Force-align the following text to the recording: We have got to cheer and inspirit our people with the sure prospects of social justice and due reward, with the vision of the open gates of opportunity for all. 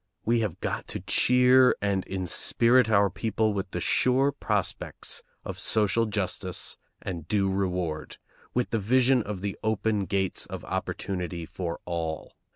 We 0.25 0.39
have 0.39 0.59
got 0.61 0.87
to 0.87 0.99
cheer 1.01 1.75
and 1.79 2.03
inspirit 2.07 2.89
our 2.89 3.11
people 3.11 3.53
with 3.53 3.69
the 3.69 3.79
sure 3.79 4.31
prospects 4.31 5.21
of 5.45 5.59
social 5.59 6.07
justice 6.07 6.75
and 7.03 7.27
due 7.27 7.51
reward, 7.51 8.17
with 8.55 8.71
the 8.71 8.79
vision 8.79 9.21
of 9.21 9.41
the 9.41 9.55
open 9.63 10.05
gates 10.05 10.47
of 10.47 10.65
opportunity 10.65 11.45
for 11.45 11.79
all. 11.85 12.35